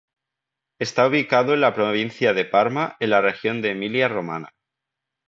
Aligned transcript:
Está 0.79 1.05
ubicado 1.07 1.53
en 1.53 1.61
la 1.61 1.75
provincia 1.75 2.33
de 2.33 2.43
Parma 2.43 2.97
en 2.99 3.11
la 3.11 3.21
región 3.21 3.61
de 3.61 3.69
Emilia-Romaña. 3.73 4.51